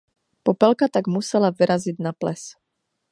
[0.43, 2.43] Popelka tak musela vyrazit na ples.